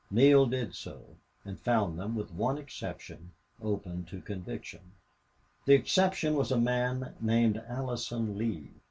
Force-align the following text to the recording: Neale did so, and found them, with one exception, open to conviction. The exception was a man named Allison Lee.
Neale 0.09 0.47
did 0.47 0.73
so, 0.73 1.05
and 1.45 1.59
found 1.59 1.99
them, 1.99 2.15
with 2.15 2.33
one 2.33 2.57
exception, 2.57 3.33
open 3.61 4.03
to 4.05 4.19
conviction. 4.19 4.81
The 5.65 5.75
exception 5.75 6.33
was 6.33 6.51
a 6.51 6.57
man 6.57 7.13
named 7.21 7.61
Allison 7.69 8.35
Lee. 8.35 8.71